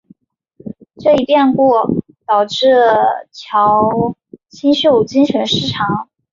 [0.99, 1.75] 这一变故
[2.25, 2.65] 导致
[3.31, 4.15] 乔
[4.49, 6.09] 清秀精神失常。